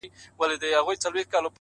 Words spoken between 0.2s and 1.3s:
مريد دې يمه پيرې ستا پيري